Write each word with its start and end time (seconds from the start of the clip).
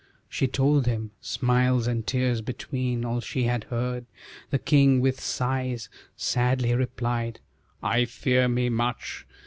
She 0.27 0.47
told 0.47 0.87
him, 0.87 1.11
smiles 1.21 1.85
and 1.85 2.07
tears 2.07 2.41
between, 2.41 3.05
All 3.05 3.21
she 3.21 3.43
had 3.43 3.65
heard; 3.65 4.07
the 4.49 4.57
king 4.57 4.99
with 4.99 5.21
sighs 5.21 5.89
Sadly 6.17 6.73
replied: 6.73 7.39
"I 7.83 8.05
fear 8.05 8.47
me 8.47 8.67
much! 8.69 9.27